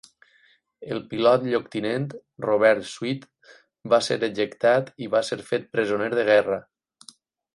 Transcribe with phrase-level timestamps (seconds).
[0.93, 2.07] El pilot lloctinent
[2.45, 3.27] Robert Sweet
[3.95, 6.61] va ser ejectat i va ser fet presoner de guerra.